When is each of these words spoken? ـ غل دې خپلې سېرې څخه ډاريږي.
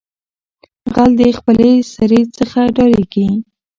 ـ 0.47 0.93
غل 0.93 1.11
دې 1.19 1.29
خپلې 1.39 1.71
سېرې 1.93 2.21
څخه 2.37 2.59
ډاريږي. 2.77 3.27